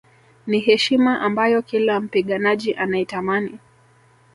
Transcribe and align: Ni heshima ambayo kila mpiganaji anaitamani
Ni 0.47 0.59
heshima 0.59 1.21
ambayo 1.21 1.61
kila 1.61 1.99
mpiganaji 1.99 2.73
anaitamani 2.73 3.59